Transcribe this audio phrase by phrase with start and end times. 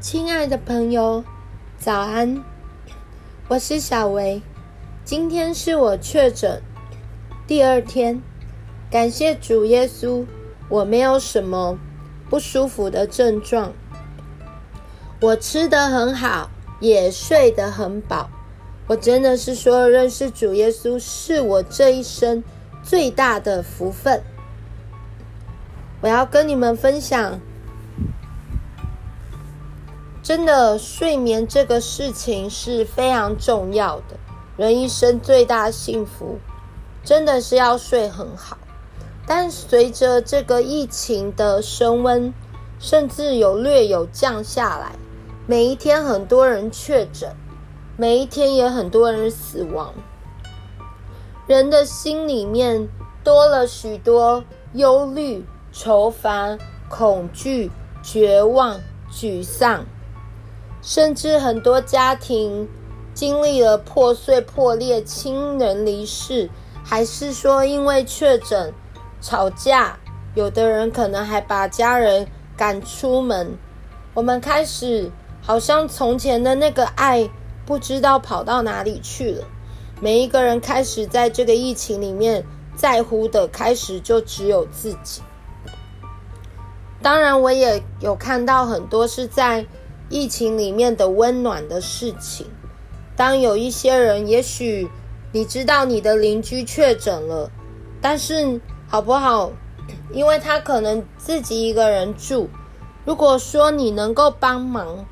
[0.00, 1.24] 亲爱的朋友，
[1.76, 2.44] 早安！
[3.48, 4.40] 我是小维。
[5.04, 6.62] 今天是我确诊
[7.48, 8.22] 第二天，
[8.88, 10.24] 感谢主耶稣，
[10.68, 11.76] 我没有什么
[12.30, 13.72] 不舒服的症状。
[15.20, 18.30] 我吃得很好，也睡得很饱。
[18.86, 22.44] 我真的是说，认识主耶稣是我这一生
[22.84, 24.22] 最大的福分。
[26.00, 27.40] 我要跟你们分享。
[30.28, 34.18] 真的，睡眠这个事情是非常重要的。
[34.58, 36.36] 人一生最大幸福，
[37.02, 38.58] 真的是要睡很好。
[39.26, 42.34] 但随着这个疫情的升温，
[42.78, 44.96] 甚至有略有降下来，
[45.46, 47.34] 每一天很多人确诊，
[47.96, 49.94] 每一天也很多人死亡，
[51.46, 52.86] 人的心里面
[53.24, 56.58] 多了许多忧虑、愁烦、
[56.90, 57.70] 恐惧、
[58.02, 58.78] 绝望、
[59.10, 59.86] 沮丧。
[60.80, 62.68] 甚至很多家庭
[63.12, 66.48] 经历了破碎、破裂，亲人离世，
[66.84, 68.72] 还是说因为确诊
[69.20, 69.98] 吵架，
[70.34, 73.58] 有的人可能还把家人赶出门。
[74.14, 75.10] 我们开始
[75.42, 77.28] 好像从前的那个爱，
[77.66, 79.44] 不知道跑到哪里去了。
[80.00, 82.44] 每一个人开始在这个疫情里面
[82.76, 85.22] 在乎的，开始就只有自己。
[87.02, 89.66] 当然，我也有看到很多是在。
[90.10, 92.46] 疫情里面的温暖的事情，
[93.14, 94.88] 当有一些人，也许
[95.32, 97.50] 你知道你的邻居确诊了，
[98.00, 99.52] 但是好不好？
[100.12, 102.48] 因为他可能自己一个人住。
[103.04, 105.04] 如果说你能够帮忙，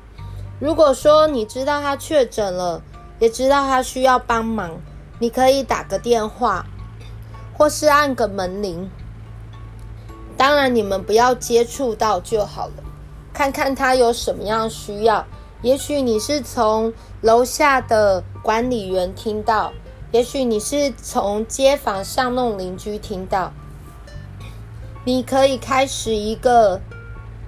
[0.59, 2.81] 如果说你知道他确诊了，
[3.19, 4.79] 也知道他需要帮忙，
[5.19, 6.65] 你可以打个电话，
[7.55, 8.89] 或是按个门铃。
[10.35, 12.83] 当然，你们不要接触到就好了。
[13.37, 15.23] 看看他有什么样需要，
[15.61, 19.71] 也许你是从楼下的管理员听到，
[20.11, 23.53] 也许你是从街坊巷弄邻居听到，
[25.05, 26.81] 你可以开始一个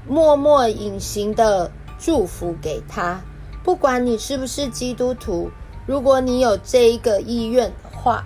[0.07, 3.19] 默默隐形的祝福给他。
[3.63, 5.49] 不管你是不是基督徒，
[5.87, 8.23] 如果你有这一个意愿的话，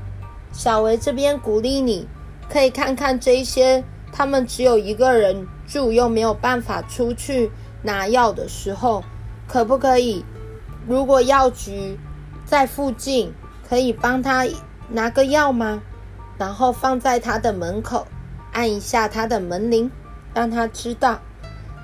[0.52, 2.10] 小维这边鼓励你，
[2.50, 3.86] 可以看看这些。
[4.16, 7.52] 他们只有一个人住，又没有办法出去
[7.82, 9.04] 拿药的时候，
[9.48, 10.24] 可不可以？
[10.88, 11.98] 如果药局
[12.46, 13.34] 在附近，
[13.68, 14.46] 可以帮他
[14.90, 15.82] 拿个药吗？
[16.38, 18.06] 然后放在他的门口，
[18.52, 19.90] 按一下他的门铃，
[20.34, 21.20] 让他知道。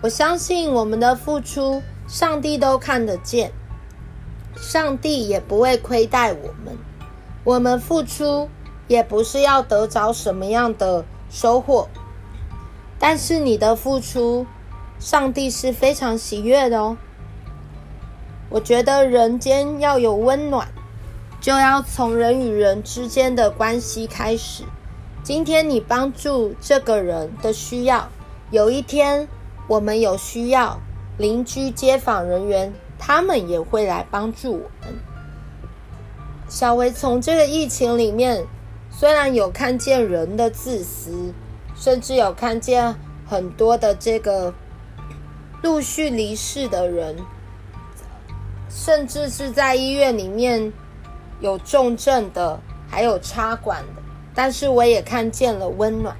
[0.01, 3.51] 我相信我们的付出，上帝都看得见，
[4.55, 6.77] 上帝也不会亏待我们。
[7.43, 8.47] 我们付出
[8.87, 11.87] 也不是要得着什么样的收获。
[12.99, 14.45] 但是你的付出，
[14.99, 16.97] 上帝是非常喜悦的哦。
[18.49, 20.67] 我觉得人间要有温暖，
[21.39, 24.63] 就要从人与人之间的关系开始。
[25.23, 28.09] 今天你帮助这个人的需要，
[28.51, 29.27] 有一天
[29.67, 30.79] 我们有需要，
[31.17, 34.99] 邻居、街坊人员他们也会来帮助我们。
[36.49, 38.45] 小维从这个疫情里面，
[38.89, 41.33] 虽然有看见人的自私。
[41.79, 42.93] 甚至有看见
[43.25, 44.53] 很多的这个
[45.63, 47.15] 陆续离世的人，
[48.69, 50.73] 甚至是在医院里面
[51.39, 52.59] 有重症的，
[52.89, 54.01] 还有插管的。
[54.35, 56.15] 但是我也看见了温暖。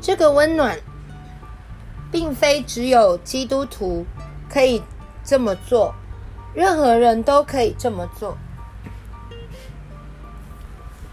[0.00, 0.78] 这个温暖，
[2.10, 4.06] 并非只有基督徒
[4.48, 4.82] 可以
[5.22, 5.94] 这么做，
[6.54, 8.38] 任何人都可以这么做，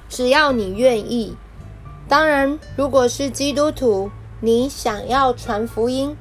[0.08, 1.36] 只要你愿意。
[2.08, 6.16] 当然，如果是基督徒，你想要传福音，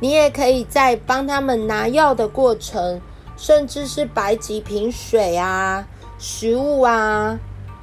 [0.00, 3.00] 你也可以在帮他们拿药的过程，
[3.36, 5.86] 甚至是摆几瓶水啊、
[6.18, 7.38] 食物啊。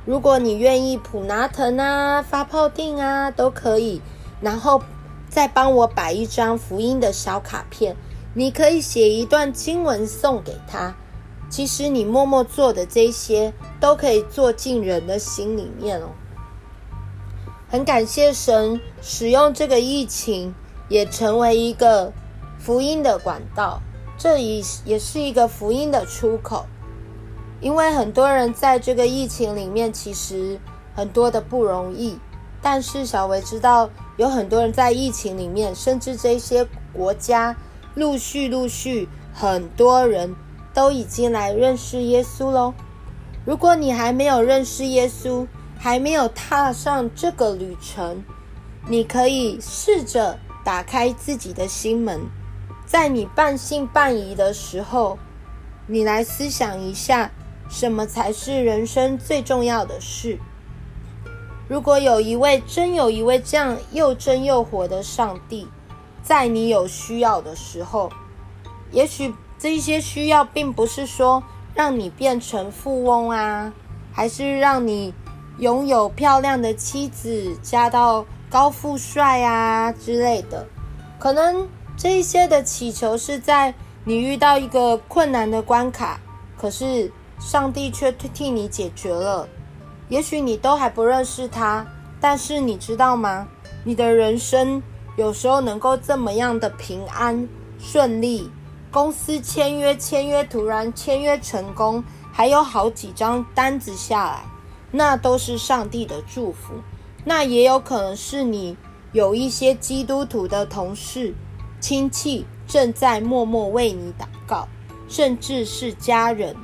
[0.05, 4.01] 如果你愿意普拿疼啊、发泡定啊，都可以。
[4.41, 4.81] 然后
[5.29, 7.95] 再帮我摆一张福音的小卡片，
[8.33, 10.95] 你可以写一段经文送给他。
[11.49, 16.09] 其实你默默做的这些，都可以做进人的心里面哦。
[17.69, 20.55] 很感谢神使用这个疫情，
[20.87, 22.13] 也成为一个
[22.57, 23.81] 福音的管道，
[24.17, 26.65] 这也也是一个福音的出口。
[27.59, 30.59] 因为很多人在这个疫情里面，其实
[30.95, 32.17] 很多的不容易。
[32.61, 37.55] 但是小维知道，有很多人在疫情里面，甚至这些国家
[37.95, 40.35] 陆续陆续，很多人
[40.73, 42.73] 都已经来认识耶稣喽。
[43.45, 45.45] 如果你还没有认识耶稣，
[45.79, 48.23] 还没有踏上这个旅程，
[48.87, 52.21] 你可以试着打开自己的心门，
[52.85, 55.17] 在你半信半疑的时候，
[55.85, 57.31] 你来思想一下，
[57.69, 60.39] 什么才是人生最重要的事？
[61.69, 65.67] 如果有一位真有一位这样又真又活的上帝，
[66.23, 68.09] 在你有需要的时候，
[68.91, 71.43] 也许这些需要并不是说
[71.75, 73.73] 让你变成富翁啊，
[74.13, 75.13] 还是让你
[75.59, 80.65] 拥有漂亮的妻子，嫁到高富帅啊之类的。
[81.17, 81.67] 可能
[81.97, 83.73] 这一些的祈求是在
[84.03, 86.19] 你遇到一个困难的关卡，
[86.55, 89.47] 可是上帝却替你解决了。
[90.09, 91.85] 也许你都还不认识他，
[92.21, 93.47] 但是你知道吗？
[93.83, 94.81] 你的人生
[95.15, 97.47] 有时候能够这么样的平安
[97.79, 98.49] 顺利，
[98.91, 104.43] 公司签约签约突然签约成功，还有好几张单子下来，
[104.97, 106.73] 那都是上帝的祝福。
[107.23, 108.75] 那也有可能是你
[109.13, 111.33] 有一些基督徒的同事、
[111.79, 114.67] 亲戚正在默默为你祷告，
[115.07, 116.55] 甚至是家人。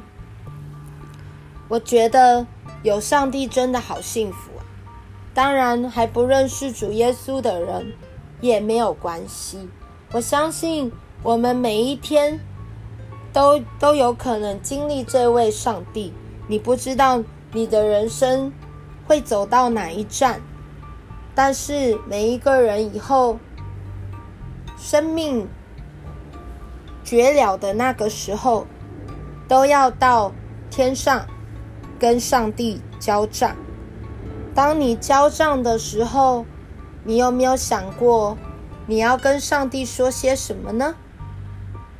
[1.69, 2.45] 我觉得。
[2.83, 4.61] 有上帝真的好幸福啊！
[5.33, 7.93] 当然，还不认识主耶稣的人
[8.41, 9.69] 也没有关系。
[10.11, 10.91] 我相信
[11.21, 12.41] 我们每一天
[13.31, 16.11] 都都有可能经历这位上帝。
[16.47, 17.23] 你不知道
[17.53, 18.51] 你的人生
[19.05, 20.41] 会走到哪一站，
[21.33, 23.39] 但是每一个人以后
[24.77, 25.47] 生命
[27.03, 28.67] 绝了的那个时候，
[29.47, 30.33] 都要到
[30.69, 31.25] 天上。
[31.99, 33.55] 跟上帝交账。
[34.53, 36.45] 当你交账的时候，
[37.05, 38.37] 你有没有想过
[38.87, 40.95] 你要跟上帝说些什么呢？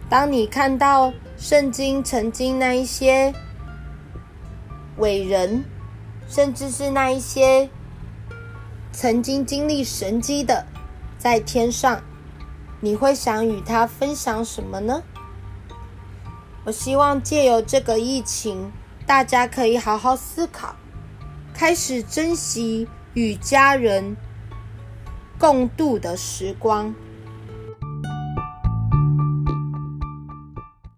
[0.10, 3.34] 当你看到圣经曾经那一些
[4.98, 5.66] 伟人，
[6.28, 7.70] 甚至是那一些
[8.92, 10.66] 曾经经历神迹的，
[11.18, 12.02] 在天上，
[12.80, 15.04] 你会想与他分享什么呢？
[16.66, 18.72] 我希望借由这个疫情。
[19.06, 20.76] 大家可以好好思考，
[21.54, 24.16] 开始珍惜与家人
[25.38, 26.96] 共度的时光，